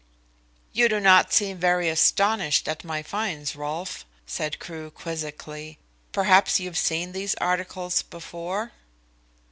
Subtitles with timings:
[0.73, 5.77] "You do not seem very astonished at my finds, Rolfe," said Crewe quizzically.
[6.11, 8.71] "Perhaps you've seen these articles before?"